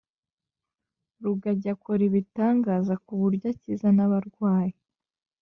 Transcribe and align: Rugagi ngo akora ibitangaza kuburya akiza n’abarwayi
Rugagi 1.23 1.67
ngo 1.69 1.73
akora 1.75 2.01
ibitangaza 2.09 2.93
kuburya 3.05 3.47
akiza 3.53 3.87
n’abarwayi 3.95 4.75